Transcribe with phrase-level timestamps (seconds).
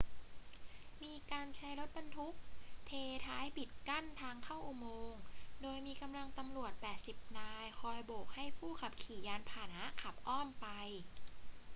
[1.03, 2.35] มีการใช้รถบรรทุก
[2.87, 2.91] เท
[3.27, 5.21] ท้ายปิดกั้นทางเข้าอุโมงค์
[5.61, 6.71] โดยมีกำลังตำรวจ
[7.05, 10.67] 80 นายคอยโบกให้ผู้ขับขี่ยานพาหนะขับอ้อมไป